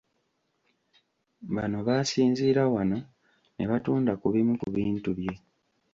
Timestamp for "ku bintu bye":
4.61-5.33